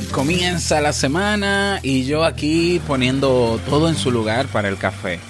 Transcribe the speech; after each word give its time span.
Comienza 0.00 0.80
la 0.80 0.92
semana 0.92 1.80
y 1.82 2.04
yo 2.04 2.24
aquí 2.24 2.80
poniendo 2.86 3.60
todo 3.68 3.88
en 3.88 3.94
su 3.94 4.10
lugar 4.10 4.46
para 4.46 4.68
el 4.68 4.76
café. 4.76 5.20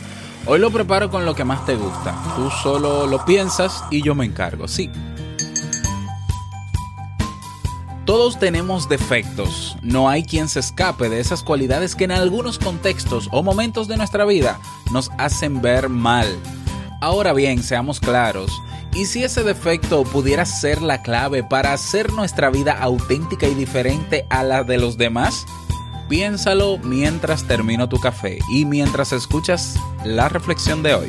Hoy 0.47 0.59
lo 0.59 0.71
preparo 0.71 1.11
con 1.11 1.25
lo 1.25 1.35
que 1.35 1.45
más 1.45 1.65
te 1.67 1.77
gusta. 1.77 2.15
Tú 2.37 2.51
solo 2.51 3.07
lo 3.07 3.25
piensas 3.25 3.85
y 3.91 4.03
yo 4.03 4.15
me 4.15 4.25
encargo, 4.25 4.67
sí. 4.67 4.91
Todos 8.05 8.39
tenemos 8.39 8.89
defectos, 8.89 9.77
no 9.83 10.09
hay 10.09 10.23
quien 10.23 10.49
se 10.49 10.61
escape 10.61 11.09
de 11.09 11.21
esas 11.21 11.43
cualidades 11.43 11.97
que 11.97 12.05
en 12.05 12.13
algunos 12.13 12.59
contextos 12.59 13.29
o 13.33 13.43
momentos 13.43 13.89
de 13.89 13.97
nuestra 13.97 14.25
vida 14.25 14.61
nos 14.93 15.11
hacen 15.19 15.61
ver 15.61 15.89
mal. 15.89 16.27
Ahora 17.01 17.33
bien, 17.33 17.63
seamos 17.63 17.99
claros, 18.01 18.51
¿y 18.97 19.05
si 19.05 19.23
ese 19.23 19.43
defecto 19.43 20.05
pudiera 20.05 20.47
ser 20.47 20.81
la 20.81 21.03
clave 21.03 21.45
para 21.45 21.75
hacer 21.75 22.13
nuestra 22.13 22.49
vida 22.49 22.73
auténtica 22.73 23.47
y 23.47 23.55
diferente 23.55 24.27
a 24.31 24.43
la 24.43 24.65
de 24.65 24.79
los 24.79 24.97
demás? 24.97 25.45
Piénsalo 26.09 26.79
mientras 26.79 27.45
termino 27.45 27.89
tu 27.89 28.01
café 28.01 28.39
y 28.51 28.65
mientras 28.65 29.13
escuchas 29.13 29.77
la 30.05 30.29
reflexión 30.31 30.83
de 30.83 30.95
hoy. 30.95 31.09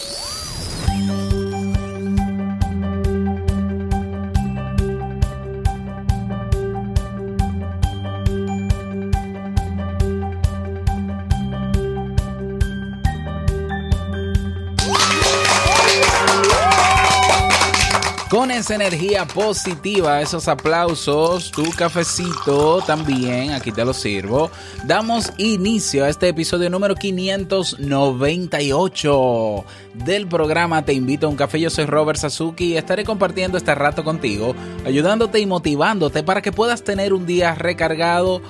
Con 18.41 18.49
esa 18.49 18.73
energía 18.73 19.27
positiva, 19.27 20.19
esos 20.19 20.47
aplausos, 20.47 21.51
tu 21.51 21.69
cafecito 21.77 22.81
también, 22.81 23.51
aquí 23.51 23.71
te 23.71 23.85
lo 23.85 23.93
sirvo. 23.93 24.49
Damos 24.83 25.31
inicio 25.37 26.05
a 26.05 26.09
este 26.09 26.29
episodio 26.29 26.67
número 26.71 26.95
598 26.95 29.65
del 29.93 30.25
programa 30.25 30.83
Te 30.83 30.93
invito 30.93 31.27
a 31.27 31.29
un 31.29 31.35
café. 31.35 31.59
Yo 31.59 31.69
soy 31.69 31.85
Robert 31.85 32.17
Sasuki 32.17 32.73
y 32.73 32.77
estaré 32.77 33.03
compartiendo 33.03 33.59
este 33.59 33.75
rato 33.75 34.03
contigo, 34.03 34.55
ayudándote 34.87 35.39
y 35.39 35.45
motivándote 35.45 36.23
para 36.23 36.41
que 36.41 36.51
puedas 36.51 36.83
tener 36.83 37.13
un 37.13 37.27
día 37.27 37.53
recargado 37.53 38.41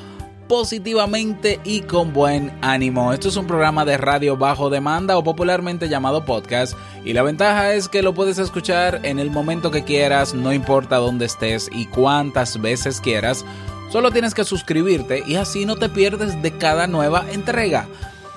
positivamente 0.52 1.62
y 1.64 1.80
con 1.80 2.12
buen 2.12 2.52
ánimo. 2.62 3.14
Esto 3.14 3.30
es 3.30 3.38
un 3.38 3.48
programa 3.48 3.86
de 3.86 3.96
radio 3.96 4.36
bajo 4.36 4.70
demanda 4.70 5.18
o 5.18 5.24
popularmente 5.24 5.88
llamado 5.88 6.26
podcast 6.26 6.78
y 7.06 7.14
la 7.14 7.24
ventaja 7.24 7.74
es 7.74 7.88
que 7.88 8.02
lo 8.02 8.14
puedes 8.14 8.38
escuchar 8.38 9.00
en 9.04 9.20
el 9.20 9.32
momento 9.32 9.72
que 9.72 9.86
quieras, 9.86 10.34
no 10.34 10.52
importa 10.52 10.98
dónde 10.98 11.24
estés 11.24 11.70
y 11.72 11.86
cuántas 11.86 12.60
veces 12.60 13.00
quieras. 13.00 13.46
Solo 13.94 14.12
tienes 14.12 14.34
que 14.34 14.44
suscribirte 14.44 15.24
y 15.26 15.36
así 15.36 15.66
no 15.66 15.78
te 15.78 15.88
pierdes 15.88 16.42
de 16.42 16.52
cada 16.58 16.86
nueva 16.86 17.24
entrega. 17.32 17.88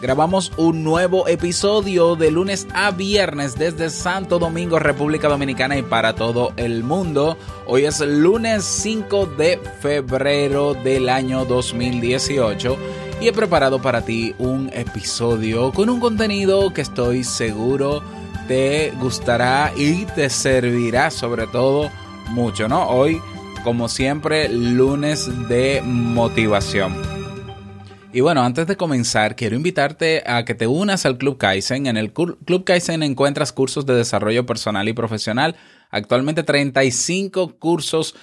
Grabamos 0.05 0.53
un 0.59 0.85
nuevo 0.85 1.29
episodio 1.29 2.15
de 2.15 2.31
lunes 2.31 2.67
a 2.75 2.91
viernes 2.91 3.57
desde 3.57 3.89
Santo 3.89 4.39
Domingo, 4.39 4.79
República 4.79 5.29
Dominicana 5.29 5.79
y 5.79 5.83
para 5.83 6.15
todo 6.15 6.53
el 6.59 6.85
mundo. 6.85 7.39
Hoy 7.67 7.87
es 7.87 8.01
lunes 8.01 8.65
5 8.65 9.25
de 9.39 9.59
febrero 9.81 10.75
del 10.75 11.09
año 11.09 11.47
2018 11.47 12.77
y 13.23 13.29
he 13.29 13.33
preparado 13.33 13.81
para 13.81 14.05
ti 14.05 14.35
un 14.37 14.69
episodio 14.75 15.73
con 15.73 15.89
un 15.89 16.01
contenido 16.01 16.71
que 16.75 16.83
estoy 16.83 17.25
seguro 17.25 18.03
te 18.47 18.93
gustará 19.01 19.73
y 19.75 20.05
te 20.05 20.29
servirá 20.29 21.11
sobre 21.11 21.47
todo 21.47 21.91
mucho, 22.29 22.69
¿no? 22.69 22.91
Hoy, 22.91 23.23
como 23.63 23.89
siempre, 23.89 24.51
lunes 24.51 25.49
de 25.49 25.81
motivación. 25.83 27.14
Y 28.15 28.21
bueno, 28.21 28.45
antes 28.45 28.69
de 28.69 28.77
comenzar, 28.77 29.35
quiero 29.35 29.57
invitarte 29.57 30.23
a 30.25 30.45
que 30.45 30.55
te 30.55 30.69
unas 30.69 31.05
al 31.05 31.19
Club 31.19 31.37
Kaizen. 31.37 31.89
En 31.89 31.97
el 31.97 32.13
Club 32.13 32.63
Kaizen 32.63 33.03
encuentras 33.03 33.53
cursos 33.53 33.87
de 33.87 33.97
desarrollo 33.97 34.47
personal 34.47 34.89
y 34.89 34.93
profesional. 34.93 35.57
Actualmente 35.91 36.45
35 36.45 37.59
cursos 37.59 38.15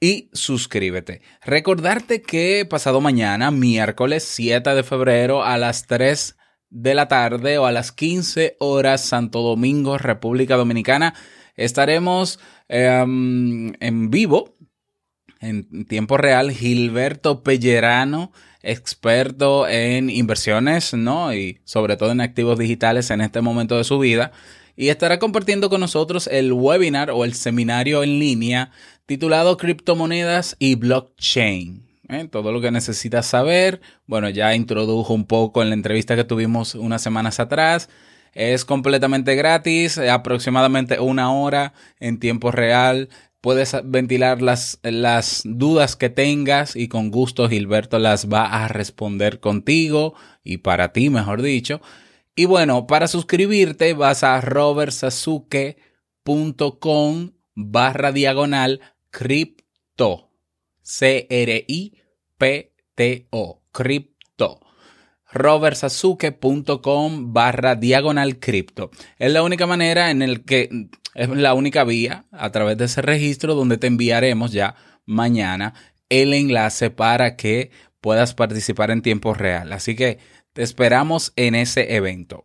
y 0.00 0.30
suscríbete. 0.32 1.22
Recordarte 1.44 2.22
que 2.22 2.66
pasado 2.68 3.00
mañana, 3.00 3.52
miércoles 3.52 4.24
7 4.24 4.74
de 4.74 4.82
febrero 4.82 5.44
a 5.44 5.58
las 5.58 5.86
3 5.86 6.36
de 6.70 6.94
la 6.94 7.08
tarde 7.08 7.58
o 7.58 7.66
a 7.66 7.72
las 7.72 7.92
15 7.92 8.56
horas 8.58 9.02
Santo 9.02 9.42
Domingo, 9.42 9.98
República 9.98 10.56
Dominicana, 10.56 11.14
estaremos 11.56 12.38
um, 12.68 13.72
en 13.80 14.10
vivo, 14.10 14.56
en 15.40 15.86
tiempo 15.86 16.16
real, 16.16 16.50
Gilberto 16.50 17.42
Pellerano, 17.42 18.32
experto 18.62 19.68
en 19.68 20.10
inversiones, 20.10 20.92
¿no? 20.94 21.32
Y 21.34 21.60
sobre 21.64 21.96
todo 21.96 22.10
en 22.10 22.20
activos 22.20 22.58
digitales 22.58 23.10
en 23.10 23.20
este 23.20 23.40
momento 23.40 23.76
de 23.76 23.84
su 23.84 23.98
vida. 23.98 24.32
Y 24.76 24.88
estará 24.88 25.18
compartiendo 25.18 25.70
con 25.70 25.80
nosotros 25.80 26.26
el 26.26 26.52
webinar 26.52 27.10
o 27.10 27.24
el 27.24 27.34
seminario 27.34 28.02
en 28.02 28.18
línea 28.18 28.70
titulado 29.06 29.56
Criptomonedas 29.56 30.56
y 30.58 30.74
Blockchain. 30.74 31.85
¿Eh? 32.08 32.28
Todo 32.30 32.52
lo 32.52 32.60
que 32.60 32.70
necesitas 32.70 33.26
saber. 33.26 33.80
Bueno, 34.06 34.28
ya 34.28 34.54
introdujo 34.54 35.14
un 35.14 35.26
poco 35.26 35.62
en 35.62 35.70
la 35.70 35.74
entrevista 35.74 36.16
que 36.16 36.24
tuvimos 36.24 36.74
unas 36.74 37.02
semanas 37.02 37.40
atrás. 37.40 37.88
Es 38.32 38.64
completamente 38.64 39.34
gratis, 39.34 39.98
aproximadamente 39.98 41.00
una 41.00 41.32
hora 41.32 41.72
en 42.00 42.18
tiempo 42.18 42.50
real. 42.50 43.08
Puedes 43.40 43.76
ventilar 43.84 44.42
las, 44.42 44.78
las 44.82 45.42
dudas 45.44 45.96
que 45.96 46.10
tengas 46.10 46.76
y 46.76 46.88
con 46.88 47.10
gusto 47.10 47.48
Gilberto 47.48 47.98
las 47.98 48.28
va 48.28 48.46
a 48.46 48.68
responder 48.68 49.40
contigo 49.40 50.14
y 50.44 50.58
para 50.58 50.92
ti, 50.92 51.08
mejor 51.10 51.42
dicho. 51.42 51.80
Y 52.34 52.44
bueno, 52.44 52.86
para 52.86 53.08
suscribirte 53.08 53.94
vas 53.94 54.22
a 54.22 54.40
robertsasuke.com 54.42 57.30
barra 57.54 58.12
diagonal 58.12 58.80
cripto. 59.10 60.25
C-R-I-P-T-O. 60.86 62.02
Cripto 63.72 64.60
robertsasuke.com 65.32 67.32
barra 67.32 67.74
diagonal 67.74 68.38
cripto. 68.38 68.90
Es 69.18 69.32
la 69.32 69.42
única 69.42 69.66
manera 69.66 70.10
en 70.10 70.22
el 70.22 70.44
que 70.44 70.88
es 71.14 71.28
la 71.28 71.54
única 71.54 71.84
vía 71.84 72.26
a 72.30 72.52
través 72.52 72.78
de 72.78 72.86
ese 72.86 73.02
registro 73.02 73.54
donde 73.54 73.78
te 73.78 73.86
enviaremos 73.86 74.52
ya 74.52 74.76
mañana 75.04 75.74
el 76.08 76.32
enlace 76.32 76.90
para 76.90 77.36
que 77.36 77.70
puedas 78.00 78.34
participar 78.34 78.90
en 78.90 79.02
tiempo 79.02 79.34
real. 79.34 79.72
Así 79.72 79.96
que 79.96 80.18
te 80.52 80.62
esperamos 80.62 81.32
en 81.36 81.54
ese 81.54 81.96
evento. 81.96 82.44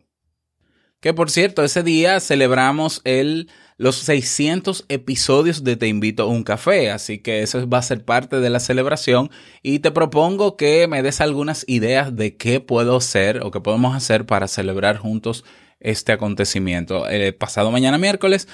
Que 1.00 1.14
por 1.14 1.30
cierto, 1.30 1.64
ese 1.64 1.82
día 1.82 2.20
celebramos 2.20 3.00
el, 3.04 3.50
los 3.82 3.96
600 3.96 4.84
episodios 4.88 5.64
de 5.64 5.74
Te 5.74 5.88
invito 5.88 6.22
a 6.22 6.26
un 6.26 6.44
café, 6.44 6.92
así 6.92 7.18
que 7.18 7.42
eso 7.42 7.68
va 7.68 7.78
a 7.78 7.82
ser 7.82 8.04
parte 8.04 8.38
de 8.38 8.48
la 8.48 8.60
celebración 8.60 9.28
y 9.60 9.80
te 9.80 9.90
propongo 9.90 10.56
que 10.56 10.86
me 10.86 11.02
des 11.02 11.20
algunas 11.20 11.64
ideas 11.66 12.14
de 12.14 12.36
qué 12.36 12.60
puedo 12.60 12.98
hacer 12.98 13.42
o 13.42 13.50
qué 13.50 13.58
podemos 13.58 13.96
hacer 13.96 14.24
para 14.24 14.46
celebrar 14.46 14.98
juntos 14.98 15.44
este 15.80 16.12
acontecimiento. 16.12 17.08
El 17.08 17.34
pasado 17.34 17.72
mañana 17.72 17.98
miércoles 17.98 18.46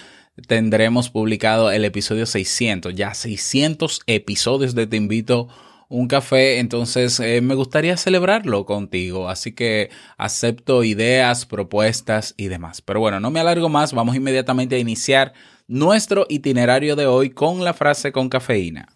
tendremos 0.47 1.11
publicado 1.11 1.71
el 1.71 1.85
episodio 1.85 2.25
600, 2.25 2.95
ya 2.95 3.13
600 3.13 4.01
episodios 4.07 4.75
de 4.75 4.87
Te 4.87 4.97
invito 4.97 5.49
a 5.51 5.68
un 5.89 6.07
café, 6.07 6.59
entonces 6.59 7.19
eh, 7.21 7.41
me 7.41 7.55
gustaría 7.55 7.97
celebrarlo 7.97 8.67
contigo, 8.67 9.29
así 9.29 9.53
que 9.53 9.91
acepto 10.19 10.85
ideas, 10.85 11.47
propuestas 11.47 12.35
y 12.37 12.49
demás. 12.49 12.83
Pero 12.83 13.01
bueno, 13.01 13.21
no 13.21 13.31
me 13.31 13.41
alargo 13.41 13.69
más, 13.69 13.93
vamos 13.93 14.15
inmediatamente 14.15 14.77
a 14.77 14.79
iniciar 14.79 15.33
nuestro 15.67 16.27
itinerario 16.29 16.95
de 16.95 17.07
hoy 17.07 17.31
con 17.31 17.65
la 17.65 17.73
frase 17.73 18.13
con 18.13 18.29
cafeína. 18.29 18.89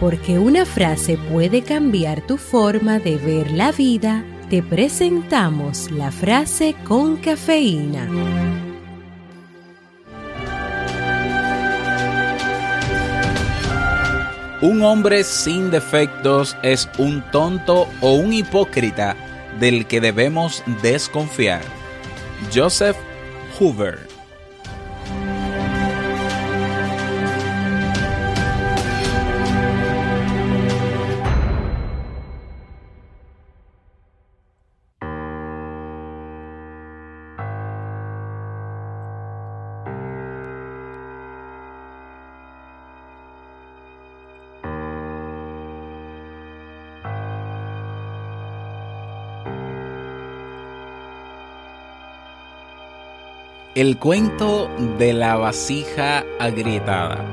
Porque 0.00 0.38
una 0.38 0.64
frase 0.64 1.18
puede 1.30 1.62
cambiar 1.62 2.24
tu 2.24 2.36
forma 2.36 3.00
de 3.00 3.16
ver 3.16 3.50
la 3.50 3.72
vida, 3.72 4.24
te 4.48 4.62
presentamos 4.62 5.90
la 5.90 6.12
frase 6.12 6.76
con 6.86 7.16
cafeína. 7.16 8.67
Un 14.60 14.82
hombre 14.82 15.22
sin 15.22 15.70
defectos 15.70 16.56
es 16.62 16.88
un 16.98 17.22
tonto 17.30 17.88
o 18.00 18.14
un 18.14 18.32
hipócrita 18.32 19.14
del 19.60 19.86
que 19.86 20.00
debemos 20.00 20.64
desconfiar. 20.82 21.62
Joseph 22.52 22.96
Hoover 23.58 24.07
El 53.78 53.96
cuento 53.96 54.68
de 54.98 55.12
la 55.12 55.36
vasija 55.36 56.24
agrietada. 56.40 57.24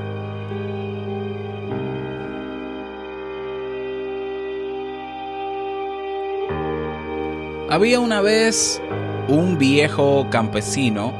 Había 7.68 8.00
una 8.00 8.22
vez 8.22 8.80
un 9.28 9.58
viejo 9.58 10.28
campesino 10.30 11.16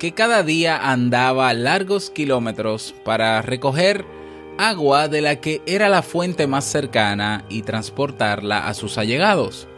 que 0.00 0.14
cada 0.14 0.42
día 0.42 0.90
andaba 0.90 1.54
largos 1.54 2.10
kilómetros 2.10 2.92
para 3.04 3.40
recoger 3.40 4.04
agua 4.58 5.06
de 5.06 5.20
la 5.20 5.36
que 5.36 5.62
era 5.64 5.88
la 5.88 6.02
fuente 6.02 6.48
más 6.48 6.64
cercana 6.64 7.44
y 7.48 7.62
transportarla 7.62 8.66
a 8.66 8.74
sus 8.74 8.98
allegados. 8.98 9.68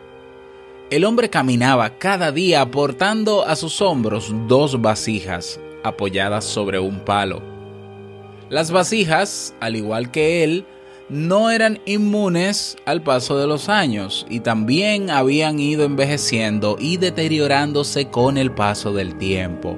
El 0.89 1.05
hombre 1.05 1.29
caminaba 1.29 1.99
cada 1.99 2.31
día 2.31 2.71
portando 2.71 3.45
a 3.45 3.57
sus 3.57 3.83
hombros 3.83 4.33
dos 4.47 4.81
vasijas 4.81 5.59
apoyadas 5.83 6.45
sobre 6.45 6.79
un 6.79 7.01
palo. 7.01 7.43
Las 8.51 8.71
vasijas, 8.71 9.53
al 9.59 9.75
igual 9.75 10.13
que 10.13 10.45
él, 10.45 10.65
no 11.09 11.51
eran 11.51 11.81
inmunes 11.87 12.77
al 12.85 13.03
paso 13.03 13.37
de 13.37 13.49
los 13.49 13.69
años 13.69 14.27
y 14.31 14.39
también 14.41 15.11
habían 15.11 15.59
ido 15.59 15.83
envejeciendo 15.83 16.77
y 16.79 16.99
deteriorándose 16.99 18.09
con 18.09 18.39
el 18.39 18.53
paso 18.53 18.93
del 18.93 19.19
tiempo. 19.19 19.77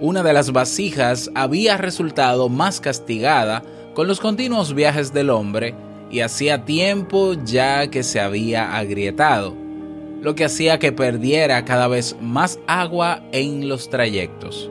Una 0.00 0.22
de 0.22 0.32
las 0.32 0.50
vasijas 0.50 1.30
había 1.34 1.76
resultado 1.76 2.48
más 2.48 2.80
castigada 2.80 3.62
con 3.92 4.08
los 4.08 4.18
continuos 4.18 4.74
viajes 4.74 5.12
del 5.12 5.28
hombre 5.28 5.74
y 6.10 6.20
hacía 6.20 6.64
tiempo 6.64 7.34
ya 7.34 7.88
que 7.88 8.02
se 8.02 8.18
había 8.18 8.78
agrietado 8.78 9.63
lo 10.24 10.34
que 10.34 10.46
hacía 10.46 10.78
que 10.78 10.90
perdiera 10.90 11.66
cada 11.66 11.86
vez 11.86 12.16
más 12.18 12.58
agua 12.66 13.22
en 13.32 13.68
los 13.68 13.90
trayectos. 13.90 14.70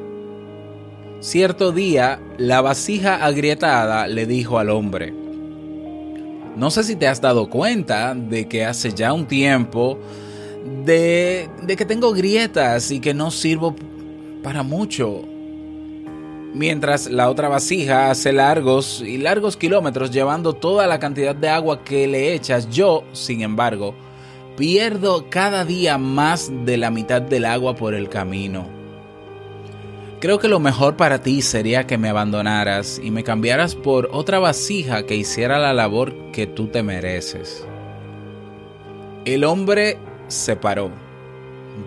Cierto 1.20 1.72
día, 1.72 2.20
la 2.40 2.60
vasija 2.62 3.24
agrietada 3.24 4.08
le 4.08 4.26
dijo 4.26 4.58
al 4.58 4.72
hombre, 4.72 5.14
no 6.56 6.72
sé 6.72 6.84
si 6.84 6.96
te 6.96 7.08
has 7.08 7.22
dado 7.22 7.52
cuenta 7.52 8.16
de 8.16 8.48
que 8.48 8.66
hace 8.66 8.94
ya 8.94 9.14
un 9.14 9.28
tiempo 9.28 10.00
de, 10.84 11.48
de 11.62 11.76
que 11.76 11.86
tengo 11.86 12.14
grietas 12.14 12.90
y 12.90 13.00
que 13.00 13.14
no 13.14 13.30
sirvo 13.30 13.76
para 14.42 14.64
mucho. 14.64 15.22
Mientras 16.56 17.12
la 17.12 17.30
otra 17.30 17.48
vasija 17.48 18.10
hace 18.10 18.34
largos 18.34 19.04
y 19.06 19.20
largos 19.20 19.56
kilómetros 19.56 20.10
llevando 20.10 20.54
toda 20.54 20.88
la 20.88 20.98
cantidad 20.98 21.36
de 21.36 21.50
agua 21.50 21.84
que 21.84 22.08
le 22.08 22.34
echas, 22.34 22.72
yo, 22.72 23.04
sin 23.12 23.42
embargo, 23.44 23.94
Pierdo 24.58 25.32
cada 25.32 25.66
día 25.66 25.98
más 25.98 26.52
de 26.64 26.78
la 26.78 26.92
mitad 26.92 27.24
del 27.24 27.46
agua 27.46 27.76
por 27.76 27.96
el 27.96 28.08
camino. 28.08 28.68
Creo 30.20 30.38
que 30.38 30.48
lo 30.48 30.60
mejor 30.60 30.96
para 30.96 31.24
ti 31.24 31.42
sería 31.42 31.88
que 31.88 31.98
me 31.98 32.08
abandonaras 32.08 33.02
y 33.04 33.10
me 33.10 33.24
cambiaras 33.24 33.74
por 33.74 34.10
otra 34.12 34.38
vasija 34.38 35.08
que 35.08 35.16
hiciera 35.16 35.58
la 35.58 35.74
labor 35.74 36.14
que 36.32 36.46
tú 36.46 36.68
te 36.68 36.84
mereces. 36.84 37.66
El 39.26 39.44
hombre 39.44 39.98
se 40.28 40.56
paró, 40.56 40.92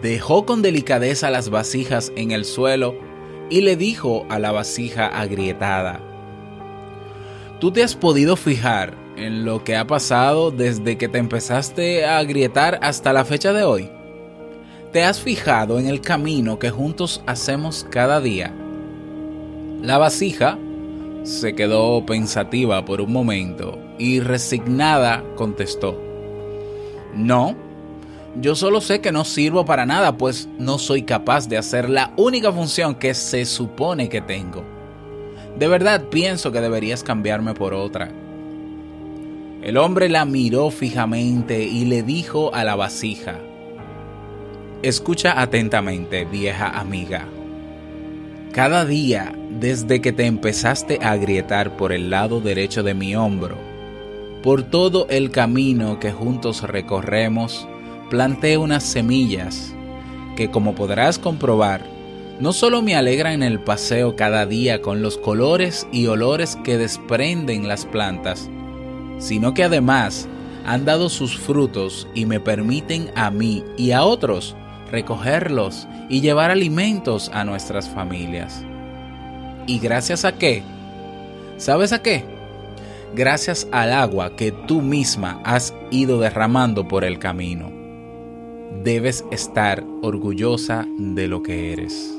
dejó 0.02 0.44
con 0.44 0.60
delicadeza 0.60 1.30
las 1.30 1.50
vasijas 1.50 2.12
en 2.16 2.32
el 2.32 2.44
suelo 2.44 2.96
y 3.48 3.60
le 3.60 3.76
dijo 3.76 4.26
a 4.28 4.40
la 4.40 4.50
vasija 4.50 5.06
agrietada, 5.06 6.00
¿Tú 7.60 7.70
te 7.70 7.84
has 7.84 7.94
podido 7.94 8.36
fijar 8.36 9.05
en 9.16 9.44
lo 9.44 9.64
que 9.64 9.76
ha 9.76 9.86
pasado 9.86 10.50
desde 10.50 10.98
que 10.98 11.08
te 11.08 11.18
empezaste 11.18 12.04
a 12.04 12.18
agrietar 12.18 12.78
hasta 12.82 13.12
la 13.12 13.24
fecha 13.24 13.52
de 13.52 13.64
hoy? 13.64 13.90
¿Te 14.92 15.04
has 15.04 15.20
fijado 15.20 15.78
en 15.78 15.86
el 15.86 16.00
camino 16.00 16.58
que 16.58 16.70
juntos 16.70 17.22
hacemos 17.26 17.86
cada 17.90 18.20
día? 18.20 18.54
La 19.82 19.98
vasija 19.98 20.58
se 21.22 21.54
quedó 21.54 22.04
pensativa 22.06 22.84
por 22.84 23.00
un 23.00 23.12
momento 23.12 23.78
y 23.98 24.20
resignada 24.20 25.24
contestó, 25.34 26.00
No, 27.14 27.56
yo 28.40 28.54
solo 28.54 28.80
sé 28.80 29.00
que 29.00 29.12
no 29.12 29.24
sirvo 29.24 29.64
para 29.64 29.86
nada, 29.86 30.16
pues 30.16 30.48
no 30.58 30.78
soy 30.78 31.02
capaz 31.02 31.48
de 31.48 31.58
hacer 31.58 31.88
la 31.88 32.12
única 32.16 32.52
función 32.52 32.94
que 32.94 33.14
se 33.14 33.44
supone 33.44 34.08
que 34.08 34.20
tengo. 34.20 34.62
De 35.58 35.68
verdad 35.68 36.04
pienso 36.10 36.52
que 36.52 36.60
deberías 36.60 37.02
cambiarme 37.02 37.54
por 37.54 37.72
otra 37.72 38.10
el 39.66 39.78
hombre 39.78 40.08
la 40.08 40.24
miró 40.24 40.70
fijamente 40.70 41.64
y 41.64 41.86
le 41.86 42.04
dijo 42.04 42.54
a 42.54 42.62
la 42.62 42.76
vasija, 42.76 43.40
Escucha 44.82 45.42
atentamente, 45.42 46.24
vieja 46.24 46.68
amiga. 46.78 47.26
Cada 48.52 48.84
día, 48.84 49.34
desde 49.58 50.00
que 50.00 50.12
te 50.12 50.24
empezaste 50.24 51.00
a 51.02 51.10
agrietar 51.10 51.76
por 51.76 51.92
el 51.92 52.10
lado 52.10 52.40
derecho 52.40 52.84
de 52.84 52.94
mi 52.94 53.16
hombro, 53.16 53.56
por 54.40 54.62
todo 54.62 55.08
el 55.10 55.32
camino 55.32 55.98
que 55.98 56.12
juntos 56.12 56.62
recorremos, 56.62 57.66
planté 58.08 58.58
unas 58.58 58.84
semillas 58.84 59.74
que, 60.36 60.48
como 60.48 60.76
podrás 60.76 61.18
comprobar, 61.18 61.84
no 62.38 62.52
solo 62.52 62.82
me 62.82 62.94
alegran 62.94 63.42
el 63.42 63.58
paseo 63.58 64.14
cada 64.14 64.46
día 64.46 64.80
con 64.80 65.02
los 65.02 65.18
colores 65.18 65.88
y 65.90 66.06
olores 66.06 66.54
que 66.62 66.78
desprenden 66.78 67.66
las 67.66 67.84
plantas, 67.84 68.48
sino 69.18 69.54
que 69.54 69.64
además 69.64 70.28
han 70.64 70.84
dado 70.84 71.08
sus 71.08 71.38
frutos 71.38 72.08
y 72.14 72.26
me 72.26 72.40
permiten 72.40 73.10
a 73.14 73.30
mí 73.30 73.64
y 73.76 73.92
a 73.92 74.02
otros 74.02 74.56
recogerlos 74.90 75.86
y 76.08 76.20
llevar 76.20 76.50
alimentos 76.50 77.30
a 77.32 77.44
nuestras 77.44 77.88
familias. 77.88 78.64
¿Y 79.66 79.78
gracias 79.78 80.24
a 80.24 80.36
qué? 80.38 80.62
¿Sabes 81.56 81.92
a 81.92 82.02
qué? 82.02 82.24
Gracias 83.14 83.66
al 83.72 83.92
agua 83.92 84.36
que 84.36 84.52
tú 84.52 84.82
misma 84.82 85.40
has 85.44 85.74
ido 85.90 86.20
derramando 86.20 86.86
por 86.86 87.04
el 87.04 87.18
camino. 87.18 87.72
Debes 88.82 89.24
estar 89.30 89.84
orgullosa 90.02 90.86
de 90.98 91.28
lo 91.28 91.42
que 91.42 91.72
eres. 91.72 92.15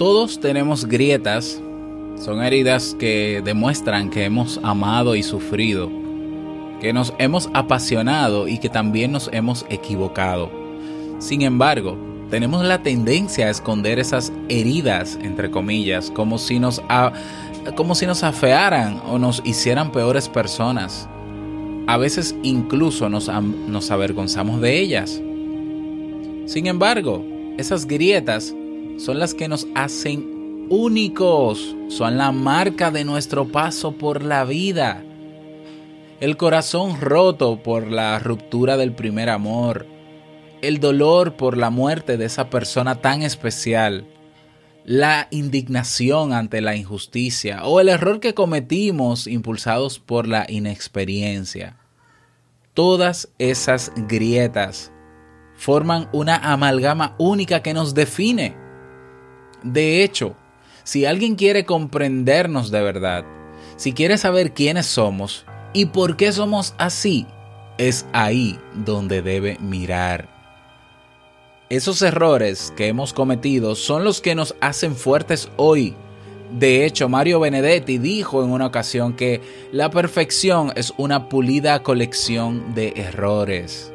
Todos 0.00 0.40
tenemos 0.40 0.86
grietas, 0.86 1.60
son 2.16 2.42
heridas 2.42 2.96
que 2.98 3.42
demuestran 3.44 4.08
que 4.08 4.24
hemos 4.24 4.58
amado 4.62 5.14
y 5.14 5.22
sufrido, 5.22 5.90
que 6.80 6.94
nos 6.94 7.12
hemos 7.18 7.50
apasionado 7.52 8.48
y 8.48 8.56
que 8.56 8.70
también 8.70 9.12
nos 9.12 9.28
hemos 9.30 9.66
equivocado. 9.68 10.50
Sin 11.18 11.42
embargo, 11.42 11.98
tenemos 12.30 12.64
la 12.64 12.82
tendencia 12.82 13.48
a 13.48 13.50
esconder 13.50 13.98
esas 13.98 14.32
heridas, 14.48 15.18
entre 15.20 15.50
comillas, 15.50 16.10
como 16.10 16.38
si 16.38 16.58
nos, 16.58 16.80
como 17.76 17.94
si 17.94 18.06
nos 18.06 18.22
afearan 18.24 19.02
o 19.06 19.18
nos 19.18 19.42
hicieran 19.44 19.92
peores 19.92 20.30
personas. 20.30 21.10
A 21.86 21.98
veces 21.98 22.34
incluso 22.42 23.10
nos, 23.10 23.28
nos 23.28 23.90
avergonzamos 23.90 24.62
de 24.62 24.80
ellas. 24.80 25.20
Sin 26.46 26.68
embargo, 26.68 27.22
esas 27.58 27.86
grietas 27.86 28.54
son 29.00 29.18
las 29.18 29.32
que 29.32 29.48
nos 29.48 29.66
hacen 29.74 30.66
únicos, 30.68 31.74
son 31.88 32.18
la 32.18 32.32
marca 32.32 32.90
de 32.90 33.04
nuestro 33.04 33.48
paso 33.48 33.92
por 33.92 34.22
la 34.22 34.44
vida. 34.44 35.02
El 36.20 36.36
corazón 36.36 37.00
roto 37.00 37.62
por 37.62 37.90
la 37.90 38.18
ruptura 38.18 38.76
del 38.76 38.92
primer 38.92 39.30
amor, 39.30 39.86
el 40.60 40.80
dolor 40.80 41.36
por 41.36 41.56
la 41.56 41.70
muerte 41.70 42.18
de 42.18 42.26
esa 42.26 42.50
persona 42.50 42.96
tan 42.96 43.22
especial, 43.22 44.06
la 44.84 45.28
indignación 45.30 46.34
ante 46.34 46.60
la 46.60 46.76
injusticia 46.76 47.64
o 47.64 47.80
el 47.80 47.88
error 47.88 48.20
que 48.20 48.34
cometimos 48.34 49.26
impulsados 49.26 49.98
por 49.98 50.28
la 50.28 50.44
inexperiencia. 50.46 51.76
Todas 52.74 53.30
esas 53.38 53.92
grietas 53.96 54.92
forman 55.56 56.10
una 56.12 56.36
amalgama 56.36 57.14
única 57.18 57.62
que 57.62 57.72
nos 57.72 57.94
define. 57.94 58.69
De 59.62 60.02
hecho, 60.02 60.34
si 60.84 61.04
alguien 61.04 61.36
quiere 61.36 61.64
comprendernos 61.64 62.70
de 62.70 62.82
verdad, 62.82 63.24
si 63.76 63.92
quiere 63.92 64.18
saber 64.18 64.52
quiénes 64.52 64.86
somos 64.86 65.44
y 65.72 65.86
por 65.86 66.16
qué 66.16 66.32
somos 66.32 66.74
así, 66.78 67.26
es 67.78 68.06
ahí 68.12 68.58
donde 68.74 69.22
debe 69.22 69.56
mirar. 69.60 70.28
Esos 71.70 72.02
errores 72.02 72.74
que 72.76 72.88
hemos 72.88 73.12
cometido 73.12 73.74
son 73.76 74.02
los 74.02 74.20
que 74.20 74.34
nos 74.34 74.56
hacen 74.60 74.96
fuertes 74.96 75.48
hoy. 75.56 75.94
De 76.50 76.84
hecho, 76.84 77.08
Mario 77.08 77.38
Benedetti 77.38 77.98
dijo 77.98 78.42
en 78.42 78.50
una 78.50 78.66
ocasión 78.66 79.14
que 79.14 79.40
la 79.70 79.88
perfección 79.88 80.72
es 80.74 80.92
una 80.96 81.28
pulida 81.28 81.82
colección 81.84 82.74
de 82.74 82.92
errores. 82.96 83.92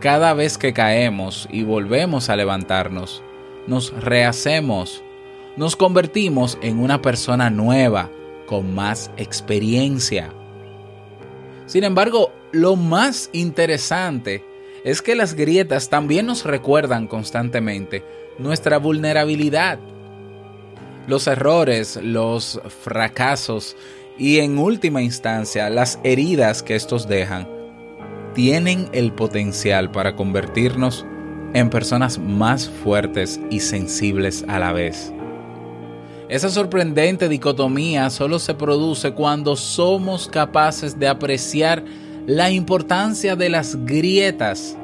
Cada 0.00 0.34
vez 0.34 0.58
que 0.58 0.72
caemos 0.72 1.48
y 1.50 1.62
volvemos 1.62 2.28
a 2.28 2.36
levantarnos, 2.36 3.22
nos 3.66 3.92
rehacemos, 3.92 5.02
nos 5.56 5.76
convertimos 5.76 6.58
en 6.62 6.78
una 6.78 7.02
persona 7.02 7.50
nueva, 7.50 8.10
con 8.46 8.74
más 8.74 9.10
experiencia. 9.16 10.32
Sin 11.66 11.84
embargo, 11.84 12.32
lo 12.52 12.76
más 12.76 13.28
interesante 13.32 14.44
es 14.84 15.02
que 15.02 15.16
las 15.16 15.34
grietas 15.34 15.88
también 15.88 16.26
nos 16.26 16.44
recuerdan 16.44 17.08
constantemente 17.08 18.04
nuestra 18.38 18.78
vulnerabilidad. 18.78 19.80
Los 21.08 21.26
errores, 21.26 21.96
los 21.96 22.60
fracasos 22.84 23.76
y 24.18 24.38
en 24.38 24.58
última 24.58 25.02
instancia 25.02 25.68
las 25.70 25.98
heridas 26.04 26.62
que 26.62 26.76
estos 26.76 27.08
dejan 27.08 27.48
tienen 28.34 28.88
el 28.92 29.12
potencial 29.12 29.90
para 29.90 30.14
convertirnos 30.14 31.06
en 31.56 31.70
personas 31.70 32.18
más 32.18 32.68
fuertes 32.68 33.40
y 33.48 33.60
sensibles 33.60 34.44
a 34.46 34.58
la 34.58 34.74
vez. 34.74 35.10
Esa 36.28 36.50
sorprendente 36.50 37.30
dicotomía 37.30 38.10
solo 38.10 38.38
se 38.38 38.52
produce 38.52 39.12
cuando 39.12 39.56
somos 39.56 40.28
capaces 40.28 40.98
de 40.98 41.08
apreciar 41.08 41.82
la 42.26 42.50
importancia 42.50 43.36
de 43.36 43.48
las 43.48 43.74
grietas 43.86 44.76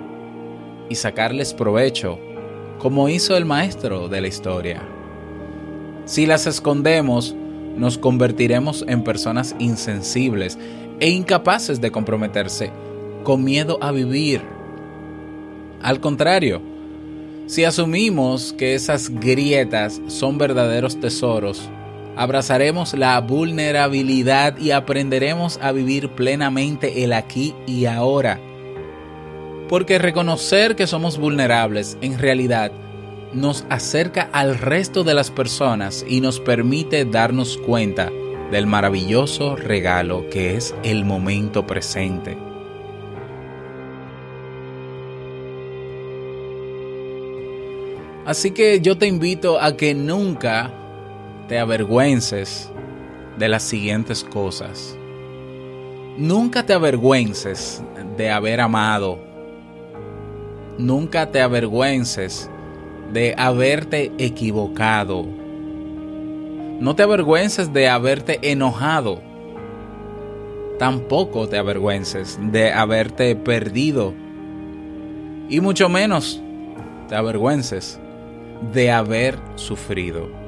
y 0.88 0.94
sacarles 0.94 1.52
provecho, 1.52 2.18
como 2.78 3.10
hizo 3.10 3.36
el 3.36 3.44
maestro 3.44 4.08
de 4.08 4.22
la 4.22 4.28
historia. 4.28 4.82
Si 6.06 6.24
las 6.24 6.46
escondemos, 6.46 7.36
nos 7.76 7.98
convertiremos 7.98 8.82
en 8.88 9.04
personas 9.04 9.54
insensibles 9.58 10.58
e 11.00 11.10
incapaces 11.10 11.82
de 11.82 11.90
comprometerse, 11.90 12.72
con 13.24 13.44
miedo 13.44 13.76
a 13.82 13.92
vivir. 13.92 14.61
Al 15.82 16.00
contrario, 16.00 16.62
si 17.46 17.64
asumimos 17.64 18.52
que 18.52 18.74
esas 18.74 19.10
grietas 19.10 20.00
son 20.06 20.38
verdaderos 20.38 21.00
tesoros, 21.00 21.68
abrazaremos 22.16 22.94
la 22.94 23.20
vulnerabilidad 23.20 24.56
y 24.58 24.70
aprenderemos 24.70 25.58
a 25.60 25.72
vivir 25.72 26.10
plenamente 26.10 27.02
el 27.02 27.12
aquí 27.12 27.54
y 27.66 27.86
ahora. 27.86 28.38
Porque 29.68 29.98
reconocer 29.98 30.76
que 30.76 30.86
somos 30.86 31.18
vulnerables 31.18 31.98
en 32.00 32.18
realidad 32.18 32.70
nos 33.32 33.64
acerca 33.70 34.28
al 34.32 34.58
resto 34.58 35.04
de 35.04 35.14
las 35.14 35.30
personas 35.30 36.04
y 36.06 36.20
nos 36.20 36.38
permite 36.38 37.04
darnos 37.06 37.56
cuenta 37.56 38.10
del 38.50 38.66
maravilloso 38.66 39.56
regalo 39.56 40.28
que 40.30 40.56
es 40.56 40.74
el 40.84 41.04
momento 41.04 41.66
presente. 41.66 42.51
Así 48.32 48.52
que 48.52 48.80
yo 48.80 48.96
te 48.96 49.06
invito 49.06 49.60
a 49.60 49.76
que 49.76 49.92
nunca 49.92 50.72
te 51.48 51.58
avergüences 51.58 52.70
de 53.38 53.46
las 53.46 53.62
siguientes 53.62 54.24
cosas. 54.24 54.96
Nunca 56.16 56.64
te 56.64 56.72
avergüences 56.72 57.82
de 58.16 58.30
haber 58.30 58.62
amado. 58.62 59.18
Nunca 60.78 61.30
te 61.30 61.42
avergüences 61.42 62.48
de 63.12 63.34
haberte 63.36 64.10
equivocado. 64.16 65.26
No 66.80 66.96
te 66.96 67.02
avergüences 67.02 67.70
de 67.70 67.90
haberte 67.90 68.38
enojado. 68.50 69.20
Tampoco 70.78 71.50
te 71.50 71.58
avergüences 71.58 72.38
de 72.50 72.72
haberte 72.72 73.36
perdido. 73.36 74.14
Y 75.50 75.60
mucho 75.60 75.90
menos 75.90 76.40
te 77.10 77.14
avergüences 77.14 78.00
de 78.70 78.90
haber 78.90 79.38
sufrido. 79.56 80.42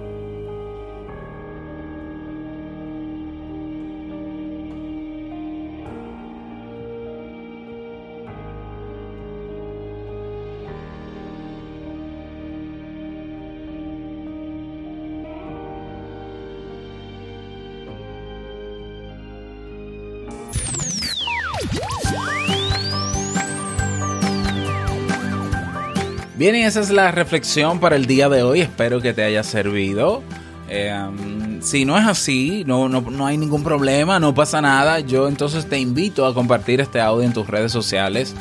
Bien, 26.45 26.57
y 26.57 26.65
esa 26.65 26.81
es 26.81 26.91
la 26.91 27.11
reflexión 27.11 27.81
para 27.81 27.97
el 27.97 28.05
día 28.05 28.29
de 28.29 28.43
hoy. 28.43 28.61
Espero 28.61 29.01
que 29.01 29.15
te 29.15 29.25
haya 29.25 29.43
servido. 29.43 30.23
Um, 30.69 31.63
si 31.63 31.87
no 31.87 31.97
es 31.97 32.07
así, 32.07 32.65
no, 32.67 32.87
no, 32.87 33.01
no 33.01 33.25
hay 33.25 33.39
ningún 33.39 33.65
problema, 33.65 34.21
no 34.21 34.35
pasa 34.35 34.61
nada. 34.61 35.01
Yo 35.01 35.27
entonces 35.27 35.67
te 35.67 35.79
invito 35.79 36.27
a 36.27 36.35
compartir 36.35 36.83
este 36.83 37.01
audio 37.01 37.25
en 37.25 37.33
tus 37.33 37.47
redes 37.47 37.73
sociales, 37.73 38.35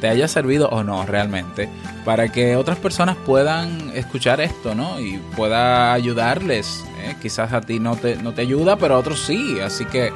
te 0.00 0.08
haya 0.08 0.26
servido 0.26 0.68
o 0.70 0.82
no 0.82 1.06
realmente, 1.06 1.68
para 2.04 2.32
que 2.32 2.56
otras 2.56 2.78
personas 2.78 3.16
puedan 3.24 3.92
escuchar 3.94 4.40
esto, 4.40 4.74
¿no? 4.74 4.98
Y 4.98 5.18
pueda 5.36 5.92
ayudarles. 5.92 6.84
¿eh? 7.04 7.14
Quizás 7.22 7.52
a 7.52 7.60
ti 7.60 7.78
no 7.78 7.94
te, 7.94 8.16
no 8.16 8.32
te 8.32 8.42
ayuda, 8.42 8.74
pero 8.74 8.96
a 8.96 8.98
otros 8.98 9.20
sí. 9.20 9.60
Así 9.60 9.84
que 9.84 10.10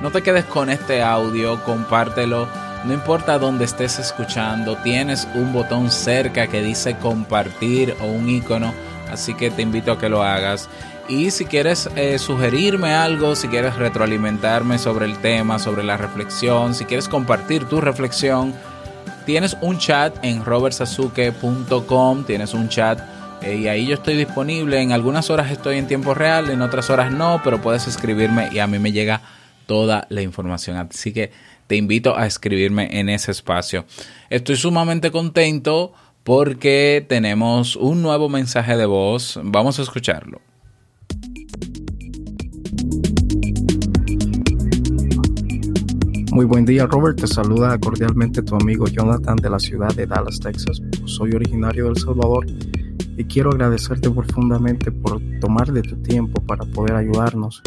no 0.00 0.12
te 0.12 0.22
quedes 0.22 0.44
con 0.44 0.70
este 0.70 1.02
audio, 1.02 1.60
compártelo. 1.64 2.46
No 2.84 2.92
importa 2.92 3.38
dónde 3.38 3.64
estés 3.64 3.98
escuchando, 3.98 4.76
tienes 4.76 5.26
un 5.34 5.54
botón 5.54 5.90
cerca 5.90 6.48
que 6.48 6.60
dice 6.60 6.96
compartir 6.96 7.96
o 8.02 8.04
un 8.04 8.28
icono, 8.28 8.74
así 9.10 9.32
que 9.32 9.50
te 9.50 9.62
invito 9.62 9.92
a 9.92 9.98
que 9.98 10.10
lo 10.10 10.22
hagas. 10.22 10.68
Y 11.08 11.30
si 11.30 11.46
quieres 11.46 11.88
eh, 11.96 12.18
sugerirme 12.18 12.92
algo, 12.92 13.36
si 13.36 13.48
quieres 13.48 13.76
retroalimentarme 13.76 14.78
sobre 14.78 15.06
el 15.06 15.16
tema, 15.18 15.58
sobre 15.58 15.82
la 15.82 15.96
reflexión, 15.96 16.74
si 16.74 16.84
quieres 16.84 17.08
compartir 17.08 17.64
tu 17.64 17.80
reflexión, 17.80 18.54
tienes 19.24 19.56
un 19.62 19.78
chat 19.78 20.22
en 20.22 20.44
robertsazuke.com, 20.44 22.24
tienes 22.24 22.52
un 22.52 22.68
chat 22.68 23.00
eh, 23.40 23.56
y 23.56 23.68
ahí 23.68 23.86
yo 23.86 23.94
estoy 23.94 24.16
disponible. 24.16 24.80
En 24.80 24.92
algunas 24.92 25.30
horas 25.30 25.50
estoy 25.50 25.78
en 25.78 25.86
tiempo 25.86 26.12
real, 26.12 26.50
en 26.50 26.60
otras 26.60 26.90
horas 26.90 27.10
no, 27.10 27.40
pero 27.42 27.62
puedes 27.62 27.86
escribirme 27.86 28.50
y 28.52 28.58
a 28.58 28.66
mí 28.66 28.78
me 28.78 28.92
llega 28.92 29.22
toda 29.66 30.06
la 30.10 30.22
información. 30.22 30.76
Así 30.76 31.12
que 31.12 31.32
te 31.66 31.76
invito 31.76 32.16
a 32.16 32.26
escribirme 32.26 33.00
en 33.00 33.08
ese 33.08 33.30
espacio. 33.30 33.84
Estoy 34.30 34.56
sumamente 34.56 35.10
contento 35.10 35.92
porque 36.22 37.04
tenemos 37.08 37.76
un 37.76 38.02
nuevo 38.02 38.28
mensaje 38.28 38.76
de 38.76 38.86
voz. 38.86 39.38
Vamos 39.42 39.78
a 39.78 39.82
escucharlo. 39.82 40.40
Muy 46.34 46.46
buen 46.46 46.64
día, 46.64 46.86
Robert. 46.86 47.20
Te 47.20 47.28
saluda 47.28 47.78
cordialmente 47.78 48.42
tu 48.42 48.56
amigo 48.56 48.88
Jonathan 48.88 49.36
de 49.36 49.50
la 49.50 49.60
ciudad 49.60 49.94
de 49.94 50.06
Dallas, 50.06 50.40
Texas. 50.40 50.82
Soy 51.04 51.30
originario 51.30 51.84
de 51.84 51.90
El 51.90 51.96
Salvador 51.96 52.44
y 53.16 53.24
quiero 53.24 53.50
agradecerte 53.50 54.10
profundamente 54.10 54.90
por 54.90 55.20
tomar 55.40 55.72
de 55.72 55.82
tu 55.82 55.94
tiempo 56.02 56.42
para 56.42 56.64
poder 56.64 56.96
ayudarnos, 56.96 57.62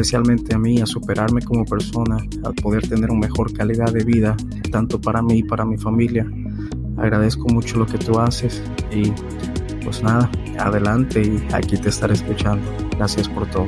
especialmente 0.00 0.54
a 0.54 0.58
mí, 0.58 0.80
a 0.80 0.86
superarme 0.86 1.42
como 1.42 1.66
persona, 1.66 2.16
a 2.42 2.52
poder 2.52 2.88
tener 2.88 3.10
una 3.10 3.28
mejor 3.28 3.52
calidad 3.52 3.92
de 3.92 4.02
vida, 4.02 4.34
tanto 4.72 4.98
para 4.98 5.20
mí 5.20 5.40
y 5.40 5.42
para 5.42 5.66
mi 5.66 5.76
familia. 5.76 6.26
Agradezco 6.96 7.46
mucho 7.48 7.76
lo 7.76 7.84
que 7.84 7.98
tú 7.98 8.18
haces 8.18 8.62
y 8.90 9.12
pues 9.84 10.02
nada, 10.02 10.30
adelante 10.58 11.20
y 11.20 11.54
aquí 11.54 11.76
te 11.76 11.90
estaré 11.90 12.14
escuchando. 12.14 12.66
Gracias 12.96 13.28
por 13.28 13.46
todo. 13.50 13.66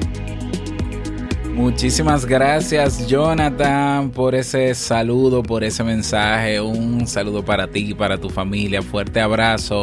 Muchísimas 1.54 2.24
gracias 2.24 3.06
Jonathan 3.06 4.08
por 4.08 4.34
ese 4.34 4.74
saludo, 4.74 5.42
por 5.42 5.64
ese 5.64 5.84
mensaje. 5.84 6.62
Un 6.62 7.06
saludo 7.06 7.44
para 7.44 7.68
ti 7.68 7.90
y 7.90 7.94
para 7.94 8.16
tu 8.16 8.30
familia. 8.30 8.80
Fuerte 8.80 9.20
abrazo. 9.20 9.82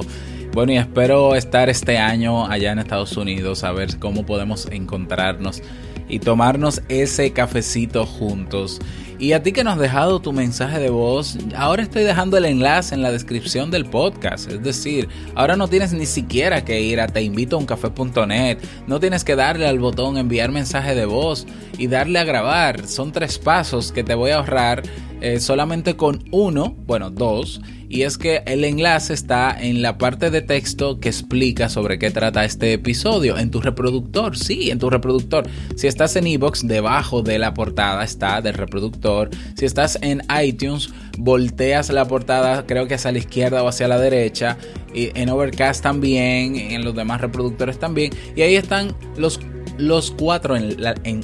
Bueno, 0.51 0.72
y 0.72 0.77
espero 0.77 1.36
estar 1.36 1.70
este 1.70 2.00
año 2.00 2.48
allá 2.48 2.72
en 2.72 2.79
Estados 2.79 3.15
Unidos 3.18 3.63
a 3.63 3.72
ver 3.72 4.00
cómo 4.00 4.25
podemos 4.25 4.68
encontrarnos 4.72 5.62
y 6.10 6.20
tomarnos 6.20 6.82
ese 6.89 7.32
cafecito 7.32 8.06
juntos. 8.06 8.80
Y 9.20 9.34
a 9.34 9.44
ti 9.44 9.52
que 9.52 9.66
nos 9.66 9.74
has 9.74 9.80
dejado 9.82 10.22
tu 10.22 10.32
mensaje 10.32 10.80
de 10.80 10.90
voz, 10.90 11.38
ahora 11.54 11.84
estoy 11.84 12.04
dejando 12.04 12.38
el 12.38 12.46
enlace 12.46 12.96
en 12.96 13.02
la 13.02 13.12
descripción 13.12 13.70
del 13.70 13.84
podcast. 13.84 14.50
Es 14.50 14.64
decir, 14.64 15.10
ahora 15.36 15.58
no 15.58 15.68
tienes 15.68 15.92
ni 15.92 16.06
siquiera 16.06 16.64
que 16.64 16.80
ir 16.80 17.02
a 17.02 17.08
teinvitouncafe.net, 17.08 18.60
no 18.88 19.02
tienes 19.02 19.26
que 19.26 19.36
darle 19.36 19.68
al 19.68 19.78
botón 19.78 20.18
enviar 20.18 20.52
mensaje 20.52 20.96
de 20.96 21.06
voz 21.06 21.46
y 21.78 21.88
darle 21.88 22.20
a 22.20 22.24
grabar. 22.24 22.88
Son 22.88 23.12
tres 23.12 23.38
pasos 23.38 23.92
que 23.92 24.06
te 24.06 24.16
voy 24.16 24.32
a 24.32 24.38
ahorrar 24.38 24.84
eh, 25.20 25.42
solamente 25.42 25.98
con 25.98 26.24
uno, 26.32 26.74
bueno, 26.86 27.10
dos 27.10 27.60
y 27.92 28.04
es 28.04 28.20
que 28.20 28.44
el 28.46 28.64
enlace 28.64 29.16
está 29.16 29.58
en 29.60 29.82
la 29.82 29.98
parte 29.98 30.30
de 30.30 30.44
texto 30.44 31.00
que 31.00 31.10
explica 31.10 31.70
sobre 31.70 31.98
qué 31.98 32.12
trata 32.12 32.46
este 32.46 32.74
episodio 32.74 33.40
en 33.40 33.50
tu 33.50 33.62
reproductor. 33.62 34.38
Sí, 34.38 34.70
en 34.70 34.78
tu 34.78 34.92
reproductor. 34.92 35.50
Si 35.76 35.88
estás 35.88 36.16
en 36.16 36.28
iBox, 36.28 36.68
debajo 36.68 37.24
de 37.24 37.40
la 37.40 37.56
portada 37.56 38.04
está 38.04 38.42
del 38.42 38.54
reproductor. 38.54 39.09
Si 39.56 39.66
estás 39.66 39.98
en 40.01 40.22
iTunes, 40.44 40.89
volteas 41.18 41.89
la 41.89 42.06
portada, 42.06 42.66
creo 42.66 42.88
que 42.88 42.96
hacia 42.96 43.12
la 43.12 43.18
izquierda 43.18 43.63
o 43.63 43.68
hacia 43.68 43.88
la 43.88 44.00
derecha. 44.00 44.58
Y 44.94 45.12
en 45.20 45.30
Overcast 45.30 45.84
también, 45.84 46.55
en 46.55 46.83
los 46.83 46.96
demás 46.96 47.22
reproductores 47.22 47.79
también. 47.79 48.12
Y 48.36 48.42
ahí 48.42 48.55
están 48.55 48.96
los 49.18 49.40
los 49.79 50.12
cuatro, 50.12 50.55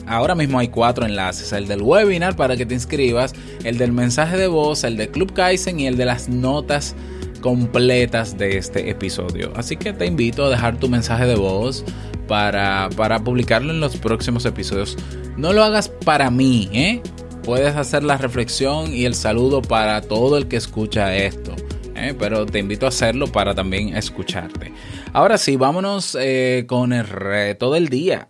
ahora 0.07 0.33
mismo 0.33 0.59
hay 0.59 0.69
cuatro 0.69 1.05
enlaces, 1.05 1.51
el 1.51 1.67
del 1.67 1.81
webinar 1.81 2.37
para 2.37 2.55
que 2.55 2.65
te 2.65 2.73
inscribas, 2.73 3.33
el 3.65 3.77
del 3.77 3.91
mensaje 3.91 4.37
de 4.37 4.47
voz, 4.47 4.85
el 4.85 4.95
de 4.95 5.09
Club 5.09 5.33
Kaizen 5.33 5.79
y 5.79 5.87
el 5.87 5.97
de 5.97 6.05
las 6.05 6.29
notas 6.29 6.95
completas 7.41 8.37
de 8.37 8.57
este 8.57 8.89
episodio. 8.89 9.51
Así 9.55 9.75
que 9.75 9.93
te 9.93 10.05
invito 10.05 10.45
a 10.45 10.49
dejar 10.49 10.79
tu 10.79 10.87
mensaje 10.87 11.25
de 11.25 11.35
voz 11.35 11.83
para, 12.27 12.89
para 12.95 13.19
publicarlo 13.23 13.71
en 13.71 13.79
los 13.79 13.97
próximos 13.97 14.45
episodios. 14.45 14.97
No 15.37 15.53
lo 15.53 15.63
hagas 15.63 15.89
para 15.89 16.31
mí, 16.31 16.69
¿eh? 16.71 17.01
Puedes 17.45 17.75
hacer 17.75 18.03
la 18.03 18.17
reflexión 18.17 18.91
y 18.91 19.05
el 19.05 19.13
saludo 19.13 19.61
para 19.61 20.01
todo 20.01 20.35
el 20.35 20.47
que 20.47 20.55
escucha 20.55 21.15
esto. 21.15 21.55
¿eh? 21.95 22.15
Pero 22.17 22.47
te 22.47 22.57
invito 22.57 22.87
a 22.87 22.89
hacerlo 22.89 23.27
para 23.27 23.53
también 23.53 23.95
escucharte. 23.95 24.73
Ahora 25.13 25.37
sí, 25.37 25.55
vámonos 25.55 26.17
eh, 26.19 26.65
con 26.67 26.91
el 26.91 27.05
reto 27.05 27.71
del 27.71 27.89
día. 27.89 28.29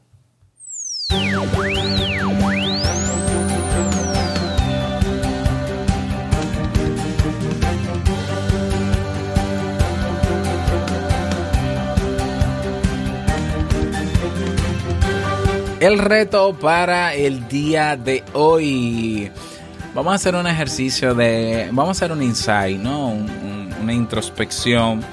El 15.86 16.00
reto 16.00 16.58
para 16.60 17.14
el 17.14 17.48
día 17.48 17.96
de 17.96 18.24
hoy. 18.34 19.30
Vamos 19.94 20.14
a 20.14 20.16
hacer 20.16 20.34
un 20.34 20.48
ejercicio 20.48 21.14
de. 21.14 21.70
Vamos 21.72 21.90
a 21.90 21.92
hacer 21.92 22.12
un 22.12 22.24
insight, 22.24 22.80
¿no? 22.80 23.10
Un, 23.10 23.30
un, 23.30 23.76
una 23.84 23.94
introspección 23.94 25.06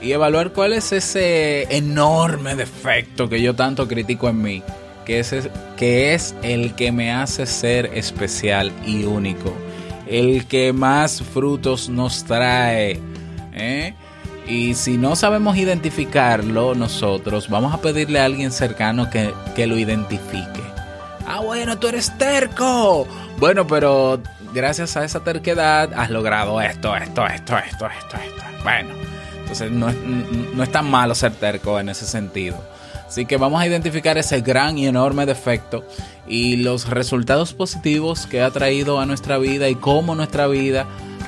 y 0.00 0.12
evaluar 0.12 0.52
cuál 0.52 0.74
es 0.74 0.92
ese 0.92 1.64
enorme 1.76 2.54
defecto 2.54 3.28
que 3.28 3.42
yo 3.42 3.56
tanto 3.56 3.88
critico 3.88 4.28
en 4.28 4.40
mí 4.40 4.62
que 5.04 5.18
es, 5.18 5.48
que 5.76 6.14
es 6.14 6.36
el 6.44 6.76
que 6.76 6.92
me 6.92 7.10
hace 7.10 7.44
ser 7.44 7.86
especial 7.94 8.70
y 8.86 9.02
único, 9.06 9.52
el 10.06 10.46
que 10.46 10.72
más 10.72 11.22
frutos 11.22 11.88
nos 11.88 12.22
trae. 12.22 13.00
¿eh? 13.52 13.94
Y 14.50 14.74
si 14.74 14.98
no 14.98 15.14
sabemos 15.14 15.56
identificarlo 15.56 16.74
nosotros, 16.74 17.48
vamos 17.48 17.72
a 17.72 17.80
pedirle 17.80 18.18
a 18.18 18.24
alguien 18.24 18.50
cercano 18.50 19.08
que, 19.08 19.32
que 19.54 19.68
lo 19.68 19.78
identifique. 19.78 20.60
Ah, 21.24 21.38
bueno, 21.38 21.78
tú 21.78 21.86
eres 21.86 22.18
terco. 22.18 23.06
Bueno, 23.38 23.64
pero 23.68 24.20
gracias 24.52 24.96
a 24.96 25.04
esa 25.04 25.20
terquedad 25.20 25.92
has 25.94 26.10
logrado 26.10 26.60
esto, 26.60 26.96
esto, 26.96 27.24
esto, 27.26 27.56
esto, 27.58 27.86
esto, 27.86 28.16
esto. 28.16 28.42
Bueno, 28.64 28.90
entonces 29.38 29.70
no 29.70 29.88
es, 29.88 29.96
no 29.96 30.62
es 30.64 30.72
tan 30.72 30.90
malo 30.90 31.14
ser 31.14 31.32
terco 31.34 31.78
en 31.78 31.88
ese 31.88 32.04
sentido. 32.04 32.60
Así 33.06 33.26
que 33.26 33.36
vamos 33.36 33.60
a 33.60 33.66
identificar 33.68 34.18
ese 34.18 34.40
gran 34.40 34.78
y 34.78 34.88
enorme 34.88 35.26
defecto 35.26 35.84
y 36.26 36.56
los 36.56 36.88
resultados 36.88 37.54
positivos 37.54 38.26
que 38.26 38.42
ha 38.42 38.50
traído 38.50 38.98
a 38.98 39.06
nuestra 39.06 39.38
vida 39.38 39.68
y 39.68 39.76
cómo 39.76 40.16
nuestra 40.16 40.48
vida, 40.48 40.86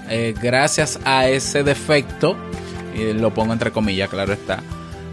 eh, 0.08 0.34
gracias 0.40 0.98
a 1.04 1.28
ese 1.28 1.62
defecto, 1.62 2.36
y 2.94 3.12
lo 3.12 3.32
pongo 3.32 3.52
entre 3.52 3.70
comillas, 3.70 4.08
claro 4.08 4.32
está, 4.32 4.62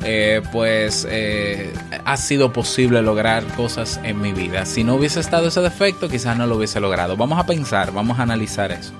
eh, 0.03 0.41
pues 0.51 1.05
eh, 1.09 1.73
ha 2.05 2.17
sido 2.17 2.53
posible 2.53 3.01
lograr 3.01 3.43
cosas 3.55 3.99
en 4.03 4.21
mi 4.21 4.31
vida. 4.31 4.65
Si 4.65 4.83
no 4.83 4.95
hubiese 4.95 5.19
estado 5.19 5.47
ese 5.47 5.61
defecto, 5.61 6.07
quizás 6.07 6.37
no 6.37 6.47
lo 6.47 6.55
hubiese 6.55 6.79
logrado. 6.79 7.17
Vamos 7.17 7.39
a 7.39 7.45
pensar, 7.45 7.91
vamos 7.91 8.19
a 8.19 8.23
analizar 8.23 8.71
eso. 8.71 8.93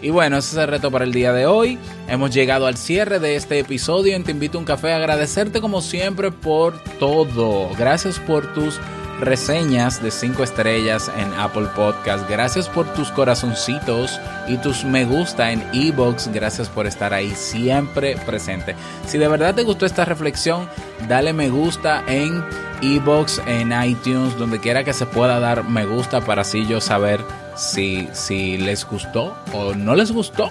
Y 0.00 0.10
bueno, 0.10 0.38
ese 0.38 0.56
es 0.56 0.62
el 0.62 0.68
reto 0.68 0.90
para 0.90 1.04
el 1.04 1.12
día 1.12 1.32
de 1.32 1.46
hoy. 1.46 1.78
Hemos 2.08 2.34
llegado 2.34 2.66
al 2.66 2.76
cierre 2.76 3.20
de 3.20 3.36
este 3.36 3.60
episodio 3.60 4.16
en 4.16 4.24
Te 4.24 4.32
Invito 4.32 4.58
a 4.58 4.60
un 4.60 4.64
Café. 4.64 4.92
Agradecerte 4.92 5.60
como 5.60 5.80
siempre 5.80 6.32
por 6.32 6.76
todo. 6.98 7.70
Gracias 7.78 8.18
por 8.18 8.52
tus 8.52 8.80
reseñas 9.22 10.02
de 10.02 10.10
5 10.10 10.42
estrellas 10.42 11.10
en 11.16 11.32
Apple 11.34 11.68
Podcast. 11.74 12.28
Gracias 12.28 12.68
por 12.68 12.92
tus 12.92 13.10
corazoncitos 13.10 14.20
y 14.48 14.56
tus 14.58 14.84
me 14.84 15.04
gusta 15.04 15.52
en 15.52 15.64
Ebox. 15.72 16.28
Gracias 16.32 16.68
por 16.68 16.86
estar 16.86 17.14
ahí 17.14 17.30
siempre 17.30 18.16
presente. 18.26 18.74
Si 19.06 19.18
de 19.18 19.28
verdad 19.28 19.54
te 19.54 19.62
gustó 19.62 19.86
esta 19.86 20.04
reflexión, 20.04 20.68
dale 21.08 21.32
me 21.32 21.48
gusta 21.48 22.04
en 22.08 22.44
Ebox, 22.82 23.40
en 23.46 23.72
iTunes, 23.82 24.36
donde 24.36 24.58
quiera 24.58 24.84
que 24.84 24.92
se 24.92 25.06
pueda 25.06 25.38
dar 25.38 25.64
me 25.64 25.86
gusta 25.86 26.20
para 26.20 26.42
así 26.42 26.66
yo 26.66 26.80
saber 26.80 27.20
si, 27.56 28.08
si 28.12 28.58
les 28.58 28.84
gustó 28.84 29.36
o 29.52 29.74
no 29.74 29.94
les 29.94 30.10
gustó. 30.10 30.50